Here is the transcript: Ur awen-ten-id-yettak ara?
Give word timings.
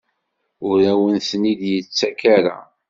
Ur 0.69 0.79
awen-ten-id-yettak 0.91 2.19
ara? 2.35 2.57